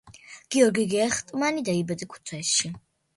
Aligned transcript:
გიორგი 0.53 0.85
გეხტმანი 0.93 1.65
დაიბადა 1.67 2.09
ქუთაისში. 2.15 2.73